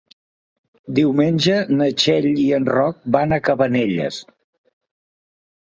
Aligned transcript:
Diumenge 0.99 1.57
na 1.73 1.89
Txell 2.03 2.27
i 2.45 2.47
en 2.61 2.67
Roc 2.71 2.99
van 3.19 3.39
a 3.39 3.41
Cabanelles. 3.51 4.21